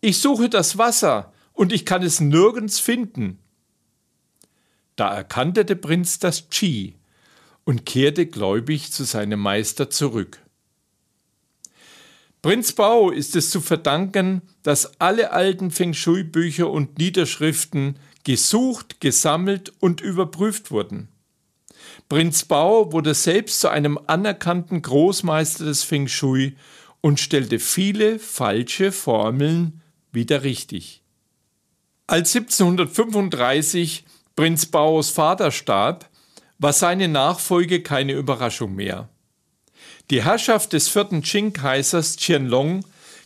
Ich 0.00 0.18
suche 0.18 0.48
das 0.48 0.78
Wasser, 0.78 1.32
und 1.58 1.72
ich 1.72 1.84
kann 1.84 2.04
es 2.04 2.20
nirgends 2.20 2.78
finden. 2.78 3.40
Da 4.94 5.12
erkannte 5.12 5.64
der 5.64 5.74
Prinz 5.74 6.20
das 6.20 6.48
Chi 6.50 6.94
und 7.64 7.84
kehrte 7.84 8.26
gläubig 8.26 8.92
zu 8.92 9.02
seinem 9.02 9.40
Meister 9.40 9.90
zurück. 9.90 10.40
Prinz 12.42 12.72
Bao 12.72 13.10
ist 13.10 13.34
es 13.34 13.50
zu 13.50 13.60
verdanken, 13.60 14.42
dass 14.62 15.00
alle 15.00 15.32
alten 15.32 15.72
Feng 15.72 15.94
Shui-Bücher 15.94 16.70
und 16.70 16.98
Niederschriften 16.98 17.98
gesucht, 18.22 19.00
gesammelt 19.00 19.72
und 19.80 20.00
überprüft 20.00 20.70
wurden. 20.70 21.08
Prinz 22.08 22.44
Bao 22.44 22.92
wurde 22.92 23.14
selbst 23.14 23.58
zu 23.58 23.68
einem 23.68 23.98
anerkannten 24.06 24.80
Großmeister 24.80 25.64
des 25.64 25.82
Feng 25.82 26.06
Shui 26.06 26.56
und 27.00 27.18
stellte 27.18 27.58
viele 27.58 28.20
falsche 28.20 28.92
Formeln 28.92 29.80
wieder 30.18 30.42
richtig. 30.42 31.00
Als 32.08 32.34
1735 32.34 34.04
Prinz 34.36 34.66
Baos 34.66 35.10
Vater 35.10 35.50
starb, 35.50 36.10
war 36.58 36.72
seine 36.72 37.08
Nachfolge 37.08 37.82
keine 37.82 38.14
Überraschung 38.14 38.74
mehr. 38.74 39.08
Die 40.10 40.24
Herrschaft 40.24 40.72
des 40.72 40.88
vierten 40.88 41.22
Qing-Kaisers 41.22 42.16
Qianlong 42.16 42.84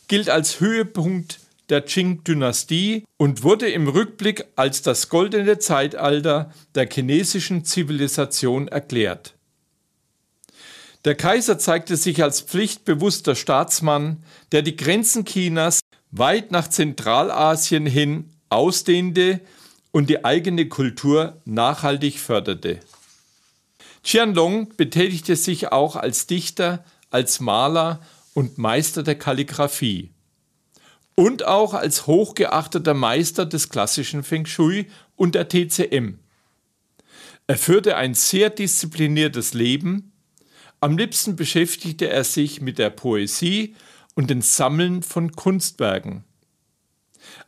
gilt 0.09 0.29
als 0.29 0.61
Höhepunkt 0.61 1.41
der 1.71 1.81
Qing-Dynastie 1.81 3.05
und 3.17 3.43
wurde 3.43 3.71
im 3.71 3.89
Rückblick 3.89 4.45
als 4.57 4.83
das 4.83 5.09
goldene 5.09 5.59
Zeitalter 5.59 6.53
der 6.75 6.89
chinesischen 6.91 7.65
Zivilisation 7.65 8.69
erklärt. 8.69 9.35
Der 11.05 11.15
Kaiser 11.15 11.59
zeigte 11.59 11.97
sich 11.97 12.23
als 12.23 12.41
pflichtbewusster 12.41 13.35
Staatsmann, 13.35 14.23
der 14.53 14.63
die 14.63 14.77
Grenzen 14.77 15.25
Chinas 15.25 15.82
weit 16.13 16.53
nach 16.53 16.69
Zentralasien 16.69 17.87
hin 17.87 18.31
ausdehnte 18.51 19.41
und 19.91 20.09
die 20.09 20.25
eigene 20.25 20.69
Kultur 20.69 21.41
nachhaltig 21.45 22.21
förderte. 22.21 22.81
Qianlong 24.05 24.77
betätigte 24.77 25.37
sich 25.37 25.73
auch 25.73 25.97
als 25.97 26.27
Dichter, 26.27 26.85
als 27.11 27.41
Maler 27.41 28.01
und 28.35 28.59
Meister 28.59 29.03
der 29.03 29.17
Kalligraphie 29.17 30.11
und 31.15 31.45
auch 31.45 31.75
als 31.75 32.07
hochgeachteter 32.07 32.95
Meister 32.95 33.47
des 33.47 33.69
klassischen 33.69 34.23
Feng 34.23 34.47
Shui 34.47 34.87
und 35.17 35.35
der 35.35 35.49
TCM. 35.49 36.19
Er 37.47 37.59
führte 37.59 37.97
ein 37.97 38.15
sehr 38.15 38.51
diszipliniertes 38.51 39.53
Leben. 39.53 40.13
Am 40.81 40.97
liebsten 40.97 41.37
beschäftigte 41.37 42.09
er 42.09 42.25
sich 42.25 42.61
mit 42.61 42.79
der 42.79 42.91
Poesie 42.91 43.75
und 44.15 44.31
dem 44.31 44.43
Sammeln 44.43 45.03
von 45.03 45.33
Kunstwerken. 45.33 46.25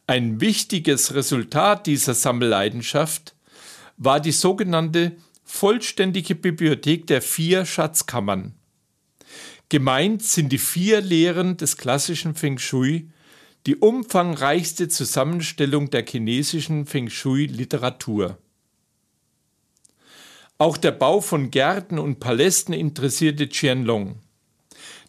Ein 0.07 0.41
wichtiges 0.41 1.15
Resultat 1.15 1.87
dieser 1.87 2.15
Sammelleidenschaft 2.15 3.35
war 3.97 4.21
die 4.21 4.33
sogenannte 4.33 5.17
vollständige 5.45 6.35
Bibliothek 6.35 7.07
der 7.07 7.23
vier 7.23 7.65
Schatzkammern. 7.65 8.55
Gemeint 9.69 10.23
sind 10.23 10.53
die 10.53 10.59
vier 10.59 11.01
Lehren 11.01 11.57
des 11.57 11.77
klassischen 11.77 12.35
Feng 12.35 12.59
Shui, 12.59 13.11
die 13.67 13.77
umfangreichste 13.77 14.89
Zusammenstellung 14.89 15.91
der 15.91 16.05
chinesischen 16.07 16.87
Feng 16.87 17.09
Shui-Literatur. 17.09 18.39
Auch 20.59 20.77
der 20.77 20.93
Bau 20.93 21.21
von 21.21 21.51
Gärten 21.51 21.99
und 21.99 22.21
Palästen 22.21 22.75
interessierte 22.75 23.49
Qianlong. 23.49 24.21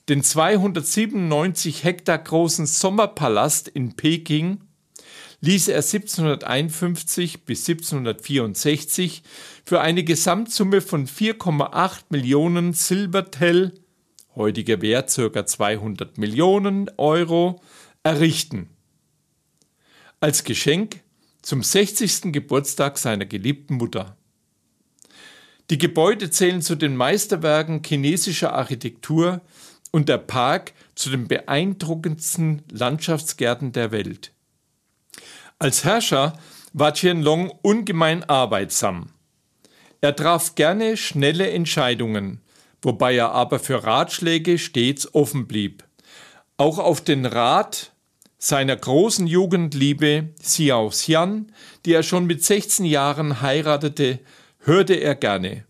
Den 0.07 0.21
297 0.21 1.83
Hektar 1.83 2.19
großen 2.19 2.67
Sommerpalast 2.67 3.67
in 3.67 3.95
Peking 3.95 4.61
ließ 5.41 5.67
er 5.69 5.77
1751 5.77 7.43
bis 7.43 7.67
1764 7.67 9.23
für 9.65 9.81
eine 9.81 10.03
Gesamtsumme 10.03 10.81
von 10.81 11.07
4,8 11.07 12.01
Millionen 12.09 12.73
Silbertell, 12.73 13.73
heutiger 14.35 14.79
Wert 14.83 15.11
ca. 15.15 15.45
200 15.45 16.19
Millionen 16.19 16.91
Euro, 16.97 17.59
errichten. 18.03 18.69
Als 20.19 20.43
Geschenk 20.43 20.99
zum 21.41 21.63
60. 21.63 22.31
Geburtstag 22.31 22.99
seiner 22.99 23.25
geliebten 23.25 23.75
Mutter. 23.75 24.15
Die 25.71 25.79
Gebäude 25.79 26.29
zählen 26.29 26.61
zu 26.61 26.75
den 26.75 26.95
Meisterwerken 26.95 27.81
chinesischer 27.83 28.53
Architektur 28.53 29.41
und 29.95 30.09
der 30.09 30.17
Park 30.17 30.73
zu 30.95 31.09
den 31.09 31.29
beeindruckendsten 31.29 32.63
Landschaftsgärten 32.69 33.71
der 33.71 33.93
Welt. 33.93 34.33
Als 35.57 35.85
Herrscher 35.85 36.37
war 36.73 36.91
Qianlong 36.91 37.49
ungemein 37.61 38.25
arbeitsam. 38.25 39.11
Er 40.01 40.13
traf 40.13 40.55
gerne 40.55 40.97
schnelle 40.97 41.49
Entscheidungen, 41.49 42.41
wobei 42.81 43.15
er 43.15 43.31
aber 43.31 43.57
für 43.57 43.85
Ratschläge 43.85 44.57
stets 44.57 45.15
offen 45.15 45.47
blieb. 45.47 45.85
Auch 46.57 46.77
auf 46.77 46.99
den 46.99 47.25
Rat 47.25 47.93
seiner 48.37 48.75
großen 48.75 49.27
Jugendliebe 49.27 50.33
Xiao 50.41 50.89
Xian, 50.89 51.53
die 51.85 51.93
er 51.93 52.03
schon 52.03 52.25
mit 52.25 52.43
16 52.43 52.83
Jahren 52.83 53.41
heiratete, 53.41 54.19
hörte 54.59 54.95
er 54.95 55.15
gerne. 55.15 55.63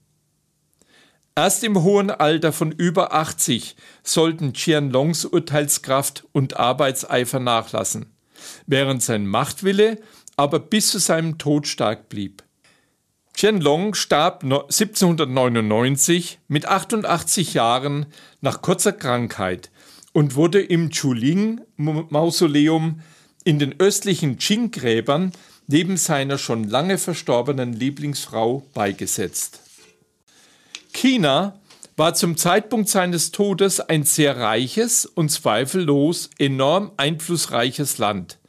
Erst 1.37 1.65
im 1.65 1.83
hohen 1.83 2.11
Alter 2.11 2.53
von 2.53 2.71
über 2.71 3.13
80 3.13 3.75
sollten 4.03 4.53
Qianlongs 4.53 5.25
Urteilskraft 5.25 6.23
und 6.31 6.55
Arbeitseifer 6.55 7.41
nachlassen, 7.41 8.05
während 8.67 9.03
sein 9.03 9.27
Machtwille 9.27 9.99
aber 10.37 10.59
bis 10.59 10.91
zu 10.91 10.97
seinem 10.97 11.37
Tod 11.37 11.67
stark 11.67 12.07
blieb. 12.07 12.41
Qianlong 13.33 13.95
starb 13.95 14.43
1799 14.43 16.39
mit 16.47 16.67
88 16.67 17.53
Jahren 17.53 18.05
nach 18.39 18.61
kurzer 18.61 18.93
Krankheit 18.93 19.71
und 20.13 20.35
wurde 20.35 20.61
im 20.61 20.89
Chuling-Mausoleum 20.89 23.01
in 23.43 23.59
den 23.59 23.77
östlichen 23.77 24.37
Qing-Gräbern 24.37 25.33
neben 25.67 25.97
seiner 25.97 26.37
schon 26.37 26.63
lange 26.63 26.97
verstorbenen 26.97 27.73
Lieblingsfrau 27.73 28.65
beigesetzt. 28.73 29.64
China 30.95 31.59
war 31.97 32.13
zum 32.13 32.37
Zeitpunkt 32.37 32.87
seines 32.87 33.31
Todes 33.31 33.81
ein 33.81 34.03
sehr 34.03 34.37
reiches 34.37 35.05
und 35.05 35.29
zweifellos 35.29 36.29
enorm 36.39 36.93
einflussreiches 36.95 37.97
Land, 37.97 38.39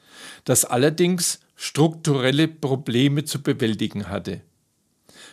das 0.45 0.65
allerdings 0.65 1.41
strukturelle 1.57 2.47
Probleme 2.47 3.25
zu 3.25 3.43
bewältigen 3.43 4.09
hatte. 4.09 4.43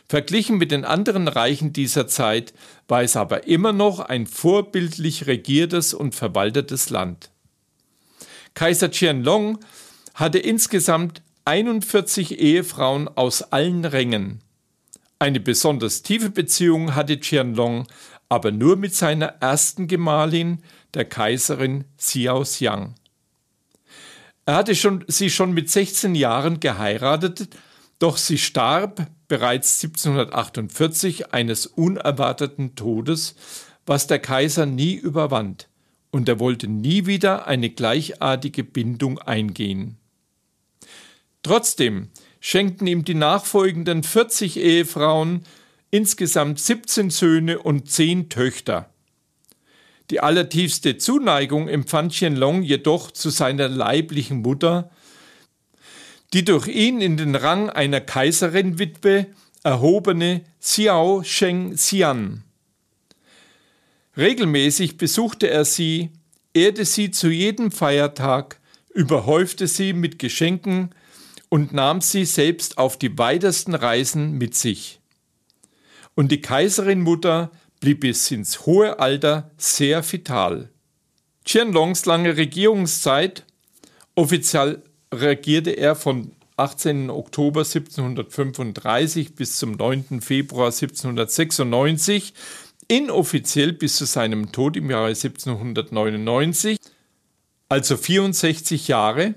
Verglichen 0.09 0.57
mit 0.57 0.71
den 0.71 0.85
anderen 0.85 1.27
Reichen 1.27 1.71
dieser 1.71 2.07
Zeit 2.07 2.53
war 2.87 3.03
es 3.03 3.15
aber 3.15 3.47
immer 3.47 3.73
noch 3.73 3.99
ein 3.99 4.25
vorbildlich 4.25 5.27
regiertes 5.27 5.93
und 5.93 6.15
verwaltetes 6.15 6.89
Land. 6.89 7.29
Kaiser 8.55 8.89
Qianlong 8.89 9.59
hatte 10.15 10.39
insgesamt 10.39 11.21
41 11.45 12.39
Ehefrauen 12.39 13.07
aus 13.07 13.43
allen 13.43 13.85
Rängen. 13.85 14.41
Eine 15.23 15.39
besonders 15.39 16.01
tiefe 16.01 16.29
Beziehung 16.29 16.95
hatte 16.95 17.17
Qianlong 17.17 17.87
aber 18.27 18.51
nur 18.51 18.75
mit 18.75 18.93
seiner 18.93 19.27
ersten 19.39 19.87
Gemahlin, 19.87 20.61
der 20.93 21.05
Kaiserin 21.05 21.85
Xiao 21.97 22.41
Xiang. 22.41 22.95
Er 24.45 24.55
hatte 24.55 24.75
schon, 24.75 25.05
sie 25.07 25.29
schon 25.29 25.53
mit 25.53 25.69
16 25.69 26.13
Jahren 26.15 26.59
geheiratet, 26.59 27.47
doch 27.99 28.17
sie 28.17 28.37
starb 28.37 29.07
bereits 29.29 29.81
1748 29.81 31.33
eines 31.33 31.67
unerwarteten 31.67 32.75
Todes, 32.75 33.35
was 33.85 34.07
der 34.07 34.19
Kaiser 34.19 34.65
nie 34.65 34.95
überwand, 34.95 35.69
und 36.11 36.27
er 36.27 36.41
wollte 36.41 36.67
nie 36.67 37.05
wieder 37.05 37.47
eine 37.47 37.69
gleichartige 37.69 38.65
Bindung 38.65 39.19
eingehen. 39.19 39.95
Trotzdem 41.43 42.09
schenkten 42.45 42.87
ihm 42.87 43.05
die 43.05 43.13
nachfolgenden 43.13 44.03
40 44.03 44.57
Ehefrauen 44.57 45.45
insgesamt 45.91 46.59
17 46.59 47.09
Söhne 47.09 47.59
und 47.59 47.89
10 47.89 48.27
Töchter. 48.27 48.89
Die 50.09 50.19
allertiefste 50.19 50.97
Zuneigung 50.97 51.69
empfand 51.69 52.11
Qianlong 52.11 52.61
jedoch 52.61 53.11
zu 53.11 53.29
seiner 53.29 53.69
leiblichen 53.69 54.41
Mutter, 54.41 54.91
die 56.33 56.43
durch 56.43 56.67
ihn 56.67 56.99
in 56.99 57.15
den 57.15 57.35
Rang 57.35 57.69
einer 57.69 58.01
Kaiserinwitwe 58.01 59.27
erhobene 59.63 60.41
Xiao 60.59 61.23
Sheng 61.23 61.75
Xian. 61.75 62.43
Regelmäßig 64.17 64.97
besuchte 64.97 65.49
er 65.49 65.63
sie, 65.63 66.09
ehrte 66.53 66.83
sie 66.83 67.09
zu 67.09 67.29
jedem 67.29 67.71
Feiertag, 67.71 68.59
überhäufte 68.93 69.67
sie 69.67 69.93
mit 69.93 70.19
Geschenken 70.19 70.89
und 71.53 71.71
nahm 71.71 72.01
sie 72.01 72.25
selbst 72.25 72.79
auf 72.79 72.97
die 72.97 73.15
weitesten 73.15 73.75
Reisen 73.75 74.39
mit 74.39 74.55
sich. 74.55 74.99
Und 76.15 76.31
die 76.31 76.41
Kaiserin-Mutter 76.41 77.51
blieb 77.79 77.99
bis 77.99 78.31
ins 78.31 78.65
hohe 78.65 78.97
Alter 78.97 79.51
sehr 79.55 80.01
vital. 80.11 80.71
Qianlongs 81.45 82.07
lange 82.07 82.37
Regierungszeit, 82.37 83.45
offiziell 84.15 84.81
regierte 85.13 85.69
er 85.69 85.95
von 85.95 86.31
18. 86.57 87.11
Oktober 87.11 87.59
1735 87.59 89.35
bis 89.35 89.57
zum 89.57 89.73
9. 89.73 90.21
Februar 90.21 90.71
1796, 90.71 92.33
inoffiziell 92.87 93.73
bis 93.73 93.97
zu 93.97 94.05
seinem 94.05 94.51
Tod 94.51 94.75
im 94.75 94.89
Jahre 94.89 95.09
1799, 95.09 96.79
also 97.69 97.95
64 97.95 98.87
Jahre, 98.87 99.35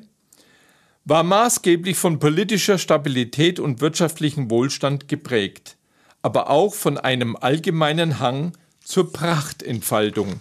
war 1.07 1.23
maßgeblich 1.23 1.97
von 1.97 2.19
politischer 2.19 2.79
Stabilität 2.79 3.61
und 3.61 3.81
wirtschaftlichem 3.81 4.51
Wohlstand 4.51 5.09
geprägt, 5.09 5.77
aber 6.21 6.51
auch 6.51 6.75
von 6.75 6.99
einem 6.99 7.37
allgemeinen 7.37 8.19
Hang 8.19 8.53
zur 8.85 9.13
Prachtentfaltung. 9.13 10.41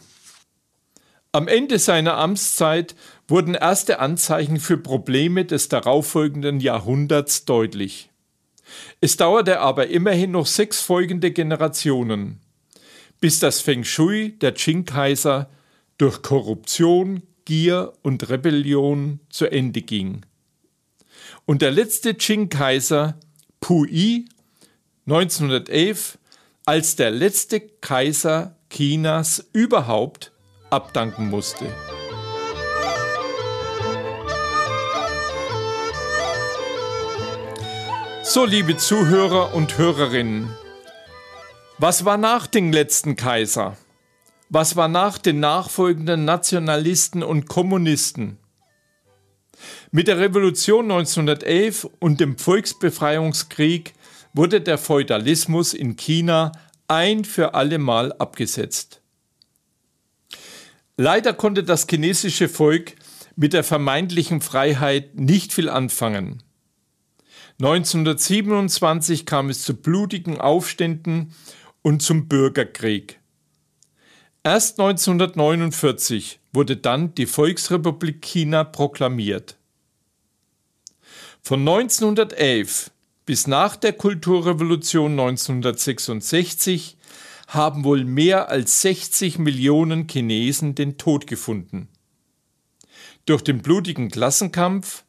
Am 1.31 1.47
Ende 1.47 1.77
seiner 1.77 2.17
Amtszeit 2.17 2.95
wurden 3.27 3.53
erste 3.53 3.99
Anzeichen 3.99 4.59
für 4.59 4.77
Probleme 4.77 5.45
des 5.45 5.69
darauffolgenden 5.69 6.59
Jahrhunderts 6.59 7.45
deutlich. 7.45 8.09
Es 9.01 9.17
dauerte 9.17 9.59
aber 9.59 9.87
immerhin 9.87 10.31
noch 10.31 10.47
sechs 10.47 10.81
folgende 10.81 11.31
Generationen, 11.31 12.39
bis 13.21 13.39
das 13.39 13.61
Feng 13.61 13.83
Shui 13.83 14.31
der 14.39 14.53
Qing-Kaiser 14.53 15.47
durch 15.99 16.23
Korruption, 16.23 17.21
Gier 17.45 17.93
und 18.01 18.29
Rebellion 18.29 19.19
zu 19.29 19.45
Ende 19.45 19.83
ging. 19.83 20.25
Und 21.45 21.61
der 21.61 21.71
letzte 21.71 22.13
Qing-Kaiser, 22.13 23.19
Puyi, 23.59 24.25
1911, 25.07 26.17
als 26.65 26.95
der 26.95 27.11
letzte 27.11 27.59
Kaiser 27.59 28.55
Chinas 28.69 29.45
überhaupt 29.53 30.31
abdanken 30.69 31.29
musste. 31.29 31.65
So, 38.23 38.43
liebe 38.43 38.75
Zuhörer 38.75 39.53
und 39.53 39.77
Hörerinnen, 39.77 40.49
was 41.77 42.05
war 42.05 42.17
nach 42.17 42.47
dem 42.47 42.71
letzten 42.71 43.15
Kaiser? 43.15 43.77
Was 44.49 44.75
war 44.75 44.87
nach 44.87 45.17
den 45.17 45.39
nachfolgenden 45.39 46.25
Nationalisten 46.25 47.21
und 47.21 47.47
Kommunisten? 47.47 48.37
Mit 49.91 50.07
der 50.07 50.19
Revolution 50.19 50.91
1911 50.91 51.87
und 51.99 52.19
dem 52.19 52.37
Volksbefreiungskrieg 52.37 53.93
wurde 54.33 54.61
der 54.61 54.77
Feudalismus 54.77 55.73
in 55.73 55.95
China 55.95 56.51
ein 56.87 57.25
für 57.25 57.53
allemal 57.53 58.13
abgesetzt. 58.13 59.01
Leider 60.97 61.33
konnte 61.33 61.63
das 61.63 61.87
chinesische 61.89 62.47
Volk 62.47 62.95
mit 63.35 63.53
der 63.53 63.63
vermeintlichen 63.63 64.41
Freiheit 64.41 65.15
nicht 65.15 65.53
viel 65.53 65.69
anfangen. 65.69 66.41
1927 67.59 69.25
kam 69.25 69.49
es 69.49 69.63
zu 69.63 69.75
blutigen 69.75 70.39
Aufständen 70.39 71.33
und 71.81 72.01
zum 72.01 72.27
Bürgerkrieg. 72.27 73.19
Erst 74.43 74.79
1949 74.79 76.39
wurde 76.55 76.77
dann 76.77 77.13
die 77.13 77.27
Volksrepublik 77.27 78.21
China 78.21 78.63
proklamiert. 78.63 79.57
Von 81.41 81.59
1911 81.59 82.89
bis 83.25 83.45
nach 83.45 83.75
der 83.75 83.93
Kulturrevolution 83.93 85.11
1966 85.11 86.97
haben 87.47 87.83
wohl 87.83 88.03
mehr 88.03 88.49
als 88.49 88.81
60 88.81 89.37
Millionen 89.37 90.07
Chinesen 90.07 90.73
den 90.73 90.97
Tod 90.97 91.27
gefunden. 91.27 91.87
Durch 93.25 93.43
den 93.43 93.61
blutigen 93.61 94.09
Klassenkampf, 94.09 95.03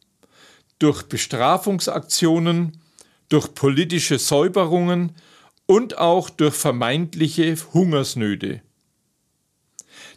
durch 0.79 1.05
Bestrafungsaktionen, 1.05 2.81
durch 3.29 3.55
politische 3.55 4.19
Säuberungen 4.19 5.13
und 5.67 5.99
auch 5.99 6.31
durch 6.31 6.55
vermeintliche 6.55 7.57
Hungersnöte. 7.73 8.63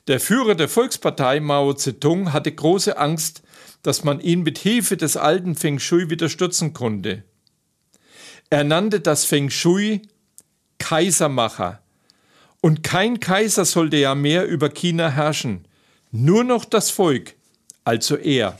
Der 0.08 0.20
Führer 0.20 0.56
der 0.56 0.70
Volkspartei 0.70 1.40
Mao 1.40 1.74
Zedong 1.74 2.34
hatte 2.34 2.52
große 2.52 2.98
Angst, 2.98 3.44
dass 3.84 4.04
man 4.04 4.20
ihn 4.20 4.42
mit 4.42 4.58
Hilfe 4.58 4.98
des 4.98 5.18
alten 5.18 5.56
Feng 5.56 5.80
Shui 5.80 6.10
wieder 6.10 6.30
stürzen 6.30 6.74
konnte. 6.74 7.24
Er 8.50 8.64
nannte 8.64 9.00
das 9.00 9.26
Feng 9.26 9.50
Shui 9.50 10.02
Kaisermacher. 10.80 11.82
Und 12.62 12.84
kein 12.84 13.20
Kaiser 13.20 13.64
sollte 13.66 13.98
ja 13.98 14.16
mehr 14.16 14.48
über 14.48 14.70
China 14.70 15.10
herrschen, 15.10 15.68
nur 16.12 16.44
noch 16.44 16.66
das 16.66 16.90
Volk, 16.90 17.36
also 17.84 18.16
er. 18.16 18.60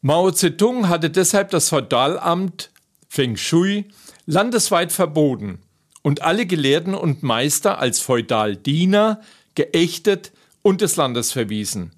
Mao 0.00 0.30
Zedong 0.30 0.88
hatte 0.88 1.10
deshalb 1.10 1.50
das 1.50 1.68
Feudalamt 1.68 2.70
Feng 3.08 3.36
Shui 3.36 3.86
landesweit 4.24 4.92
verboten 4.92 5.58
und 6.02 6.22
alle 6.22 6.46
Gelehrten 6.46 6.94
und 6.94 7.22
Meister 7.22 7.78
als 7.78 8.00
Feudaldiener 8.00 9.20
geächtet 9.54 10.32
und 10.62 10.80
des 10.80 10.96
Landes 10.96 11.32
verwiesen, 11.32 11.92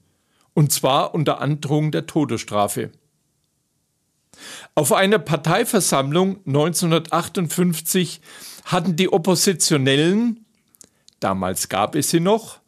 und 0.55 0.73
zwar 0.73 1.15
unter 1.15 1.41
Androhung 1.41 1.91
der 1.91 2.07
Todesstrafe. 2.07 2.91
Auf 4.75 4.93
einer 4.93 5.19
Parteiversammlung 5.19 6.41
1958 6.47 8.21
hatten 8.65 8.97
die 8.97 9.13
Oppositionellen, 9.13 10.45
damals 11.21 11.69
gab 11.69 11.95
es 11.95 12.11
sie 12.11 12.21
noch, 12.21 12.61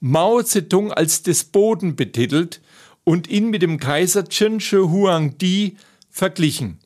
Mao 0.00 0.42
Zedong 0.42 0.92
als 0.92 1.22
Despoten 1.22 1.94
betitelt 1.94 2.62
und 3.04 3.28
ihn 3.28 3.50
mit 3.50 3.62
dem 3.62 3.78
Kaiser 3.78 4.24
Chen 4.24 4.60
Shi 4.60 4.76
Huangdi 4.76 5.76
verglichen. 6.08 6.78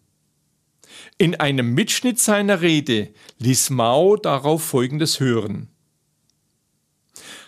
In 1.16 1.37
einem 1.37 1.74
Mitschnitt 1.74 2.18
seiner 2.18 2.61
Rede 2.61 3.11
ließ 3.38 3.70
Mao 3.70 4.16
darauf 4.16 4.64
Folgendes 4.64 5.20
hören. 5.20 5.68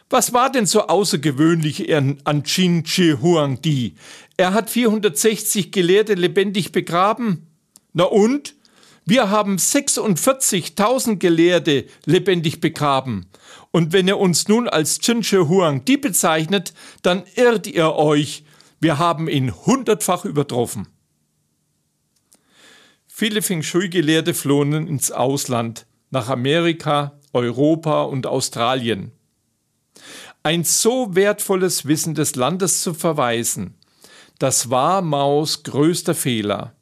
Was 0.08 0.32
war 0.32 0.52
denn 0.52 0.66
so 0.66 0.86
außergewöhnlich 0.86 1.92
an 1.92 2.42
Qin 2.44 2.86
Shi 2.86 3.16
Huangdi? 3.20 3.96
Er 4.36 4.54
hat 4.54 4.70
460 4.70 5.72
Gelehrte 5.72 6.14
lebendig 6.14 6.70
begraben. 6.70 7.48
Na 7.92 8.04
und? 8.04 8.54
Wir 9.04 9.30
haben 9.30 9.56
46.000 9.56 11.16
Gelehrte 11.16 11.86
lebendig 12.04 12.60
begraben. 12.60 13.26
Und 13.72 13.92
wenn 13.92 14.06
ihr 14.06 14.18
uns 14.18 14.46
nun 14.46 14.68
als 14.68 15.00
Qin 15.00 15.24
Shi 15.24 15.38
Huangdi 15.38 15.96
bezeichnet, 15.96 16.72
dann 17.02 17.24
irrt 17.34 17.66
ihr 17.66 17.94
euch. 17.94 18.44
Wir 18.80 18.98
haben 18.98 19.28
ihn 19.28 19.52
hundertfach 19.52 20.24
übertroffen. 20.24 20.86
Viele 23.18 23.40
Feng 23.40 23.62
Shui-Gelehrte 23.62 24.34
flohen 24.34 24.86
ins 24.86 25.10
Ausland, 25.10 25.86
nach 26.10 26.28
Amerika, 26.28 27.18
Europa 27.32 28.02
und 28.02 28.26
Australien. 28.26 29.10
Ein 30.42 30.64
so 30.64 31.14
wertvolles 31.14 31.86
Wissen 31.86 32.14
des 32.14 32.36
Landes 32.36 32.82
zu 32.82 32.92
verweisen, 32.92 33.72
das 34.38 34.68
war 34.68 35.00
Maos 35.00 35.62
größter 35.62 36.14
Fehler. 36.14 36.74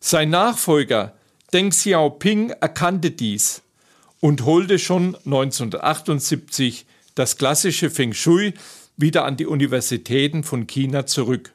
Sein 0.00 0.30
Nachfolger 0.30 1.14
Deng 1.52 1.70
Xiaoping 1.70 2.50
erkannte 2.50 3.12
dies 3.12 3.62
und 4.18 4.44
holte 4.44 4.80
schon 4.80 5.14
1978 5.14 6.86
das 7.14 7.36
klassische 7.36 7.88
Feng 7.88 8.14
Shui 8.14 8.54
wieder 8.96 9.26
an 9.26 9.36
die 9.36 9.46
Universitäten 9.46 10.42
von 10.42 10.66
China 10.66 11.06
zurück 11.06 11.52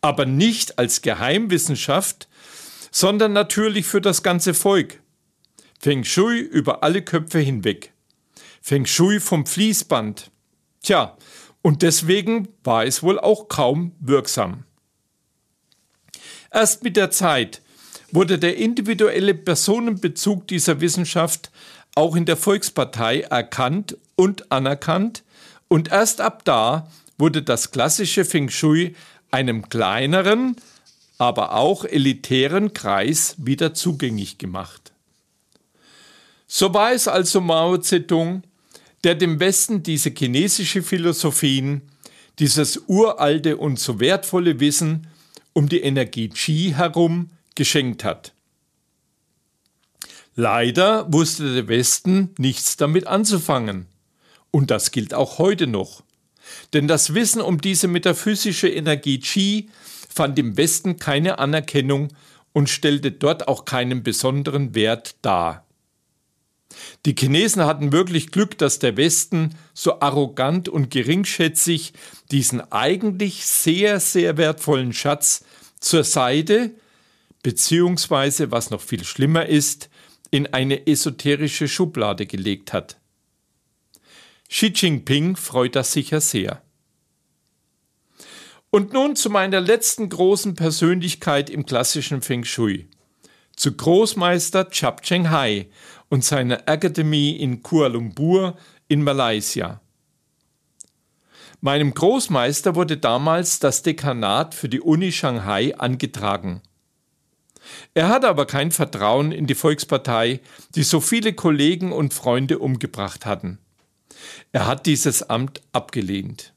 aber 0.00 0.26
nicht 0.26 0.78
als 0.78 1.02
Geheimwissenschaft, 1.02 2.28
sondern 2.90 3.32
natürlich 3.32 3.86
für 3.86 4.00
das 4.00 4.22
ganze 4.22 4.54
Volk. 4.54 5.00
Feng 5.80 6.04
Shui 6.04 6.38
über 6.38 6.82
alle 6.82 7.02
Köpfe 7.02 7.38
hinweg. 7.38 7.92
Feng 8.60 8.86
Shui 8.86 9.20
vom 9.20 9.46
Fließband. 9.46 10.30
Tja, 10.82 11.16
und 11.62 11.82
deswegen 11.82 12.48
war 12.64 12.84
es 12.84 13.02
wohl 13.02 13.18
auch 13.18 13.48
kaum 13.48 13.92
wirksam. 14.00 14.64
Erst 16.50 16.82
mit 16.82 16.96
der 16.96 17.10
Zeit 17.10 17.62
wurde 18.10 18.38
der 18.38 18.56
individuelle 18.56 19.34
Personenbezug 19.34 20.46
dieser 20.48 20.80
Wissenschaft 20.80 21.50
auch 21.94 22.16
in 22.16 22.24
der 22.24 22.36
Volkspartei 22.36 23.22
erkannt 23.22 23.96
und 24.16 24.50
anerkannt, 24.50 25.24
und 25.68 25.90
erst 25.90 26.22
ab 26.22 26.44
da 26.44 26.90
wurde 27.18 27.42
das 27.42 27.72
klassische 27.72 28.24
Feng 28.24 28.48
Shui 28.48 28.94
einem 29.30 29.68
kleineren, 29.68 30.56
aber 31.18 31.54
auch 31.54 31.84
elitären 31.84 32.72
Kreis 32.72 33.34
wieder 33.38 33.74
zugänglich 33.74 34.38
gemacht. 34.38 34.92
So 36.46 36.72
war 36.72 36.92
es 36.92 37.08
also 37.08 37.40
Mao 37.40 37.76
Zedong, 37.78 38.42
der 39.04 39.14
dem 39.14 39.38
Westen 39.38 39.82
diese 39.82 40.10
chinesische 40.10 40.82
Philosophien, 40.82 41.82
dieses 42.38 42.82
uralte 42.86 43.56
und 43.56 43.78
so 43.78 44.00
wertvolle 44.00 44.60
Wissen 44.60 45.08
um 45.52 45.68
die 45.68 45.80
Energie 45.80 46.28
Qi 46.28 46.74
herum 46.74 47.30
geschenkt 47.54 48.04
hat. 48.04 48.32
Leider 50.36 51.12
wusste 51.12 51.52
der 51.52 51.66
Westen 51.66 52.32
nichts 52.38 52.76
damit 52.76 53.08
anzufangen. 53.08 53.86
Und 54.52 54.70
das 54.70 54.92
gilt 54.92 55.12
auch 55.12 55.38
heute 55.38 55.66
noch. 55.66 56.04
Denn 56.72 56.88
das 56.88 57.14
Wissen 57.14 57.40
um 57.40 57.60
diese 57.60 57.88
metaphysische 57.88 58.68
Energie 58.68 59.20
Qi 59.20 59.68
fand 60.08 60.38
im 60.38 60.56
Westen 60.56 60.98
keine 60.98 61.38
Anerkennung 61.38 62.08
und 62.52 62.68
stellte 62.68 63.12
dort 63.12 63.48
auch 63.48 63.64
keinen 63.64 64.02
besonderen 64.02 64.74
Wert 64.74 65.16
dar. 65.22 65.64
Die 67.06 67.14
Chinesen 67.18 67.64
hatten 67.64 67.92
wirklich 67.92 68.30
Glück, 68.30 68.58
dass 68.58 68.78
der 68.78 68.96
Westen 68.96 69.54
so 69.74 70.00
arrogant 70.00 70.68
und 70.68 70.90
geringschätzig 70.90 71.92
diesen 72.30 72.60
eigentlich 72.72 73.46
sehr, 73.46 74.00
sehr 74.00 74.36
wertvollen 74.36 74.92
Schatz 74.92 75.44
zur 75.80 76.04
Seite, 76.04 76.72
beziehungsweise, 77.42 78.50
was 78.50 78.70
noch 78.70 78.80
viel 78.80 79.04
schlimmer 79.04 79.46
ist, 79.46 79.88
in 80.30 80.52
eine 80.52 80.86
esoterische 80.86 81.68
Schublade 81.68 82.26
gelegt 82.26 82.72
hat. 82.72 82.97
Xi 84.48 84.72
Jinping 84.74 85.36
freut 85.36 85.76
das 85.76 85.92
sicher 85.92 86.20
sehr. 86.22 86.62
Und 88.70 88.92
nun 88.92 89.14
zu 89.14 89.28
meiner 89.30 89.60
letzten 89.60 90.08
großen 90.08 90.54
Persönlichkeit 90.54 91.50
im 91.50 91.66
klassischen 91.66 92.22
Feng 92.22 92.44
Shui, 92.44 92.88
zu 93.56 93.76
Großmeister 93.76 94.70
Chap 94.70 95.02
Cheng 95.02 95.30
Hai 95.30 95.68
und 96.08 96.24
seiner 96.24 96.66
Akademie 96.66 97.36
in 97.36 97.62
Kuala 97.62 97.94
Lumpur 97.94 98.56
in 98.88 99.02
Malaysia. 99.02 99.80
Meinem 101.60 101.92
Großmeister 101.92 102.74
wurde 102.74 102.96
damals 102.96 103.58
das 103.58 103.82
Dekanat 103.82 104.54
für 104.54 104.68
die 104.68 104.80
Uni 104.80 105.12
Shanghai 105.12 105.74
angetragen. 105.76 106.62
Er 107.94 108.08
hatte 108.08 108.28
aber 108.28 108.46
kein 108.46 108.70
Vertrauen 108.70 109.32
in 109.32 109.46
die 109.46 109.54
Volkspartei, 109.54 110.40
die 110.74 110.84
so 110.84 111.00
viele 111.00 111.34
Kollegen 111.34 111.92
und 111.92 112.14
Freunde 112.14 112.60
umgebracht 112.60 113.26
hatten. 113.26 113.58
Er 114.52 114.66
hat 114.66 114.86
dieses 114.86 115.22
Amt 115.22 115.62
abgelehnt. 115.72 116.52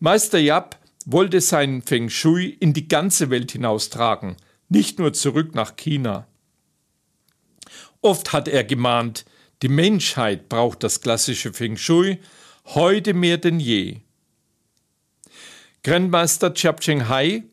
Meister 0.00 0.38
Yap 0.38 0.78
wollte 1.06 1.40
sein 1.40 1.82
Feng 1.82 2.08
Shui 2.08 2.48
in 2.48 2.72
die 2.72 2.88
ganze 2.88 3.30
Welt 3.30 3.52
hinaustragen, 3.52 4.36
nicht 4.68 4.98
nur 4.98 5.12
zurück 5.12 5.54
nach 5.54 5.76
China. 5.76 6.26
Oft 8.00 8.32
hat 8.32 8.48
er 8.48 8.64
gemahnt, 8.64 9.24
die 9.62 9.68
Menschheit 9.68 10.48
braucht 10.48 10.82
das 10.82 11.00
klassische 11.00 11.52
Feng 11.52 11.76
Shui 11.76 12.18
heute 12.66 13.14
mehr 13.14 13.38
denn 13.38 13.60
je. 13.60 14.00
Grandmaster 15.82 16.54
Chiap 16.54 16.80
Cheng 16.80 17.08
Hai 17.08 17.44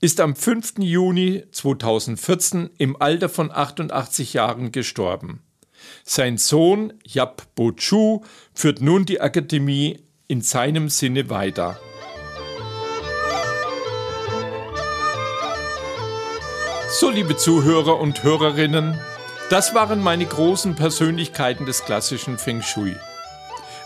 ist 0.00 0.20
am 0.20 0.36
5. 0.36 0.74
Juni 0.78 1.44
2014 1.50 2.70
im 2.78 3.00
Alter 3.00 3.28
von 3.28 3.50
88 3.50 4.32
Jahren 4.32 4.72
gestorben. 4.72 5.42
Sein 6.04 6.38
Sohn 6.38 6.92
Yap 7.04 7.42
Bo 7.54 7.72
Chu 7.72 8.22
führt 8.54 8.80
nun 8.80 9.04
die 9.04 9.20
Akademie 9.20 10.00
in 10.26 10.42
seinem 10.42 10.88
Sinne 10.88 11.30
weiter. 11.30 11.78
So, 16.90 17.10
liebe 17.10 17.36
Zuhörer 17.36 18.00
und 18.00 18.22
Hörerinnen, 18.22 18.98
das 19.50 19.74
waren 19.74 20.02
meine 20.02 20.26
großen 20.26 20.74
Persönlichkeiten 20.74 21.64
des 21.64 21.84
klassischen 21.84 22.38
Feng 22.38 22.62
Shui. 22.62 22.96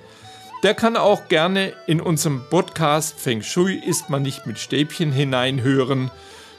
der 0.63 0.73
kann 0.73 0.97
auch 0.97 1.27
gerne 1.27 1.73
in 1.85 2.01
unserem 2.01 2.43
Podcast 2.49 3.19
Feng 3.19 3.43
Shui 3.43 3.75
ist 3.75 4.09
man 4.09 4.23
nicht 4.23 4.45
mit 4.45 4.57
Stäbchen 4.57 5.11
hineinhören. 5.11 6.09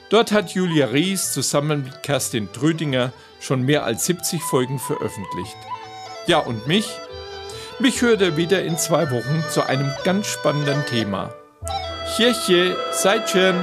Dort 0.09 0.31
hat 0.31 0.51
Julia 0.51 0.87
Ries 0.87 1.33
zusammen 1.33 1.83
mit 1.83 2.03
Kerstin 2.03 2.51
Trödinger 2.53 3.11
schon 3.39 3.63
mehr 3.63 3.83
als 3.83 4.05
70 4.05 4.41
Folgen 4.41 4.79
veröffentlicht. 4.79 5.57
Ja, 6.27 6.39
und 6.39 6.67
mich? 6.67 6.89
Mich 7.79 8.01
hört 8.01 8.21
er 8.21 8.37
wieder 8.37 8.63
in 8.63 8.77
zwei 8.77 9.11
Wochen 9.11 9.43
zu 9.49 9.65
einem 9.65 9.91
ganz 10.03 10.27
spannenden 10.27 10.85
Thema. 10.85 11.33
Chirche, 12.15 12.75
Seitchen! 12.91 13.55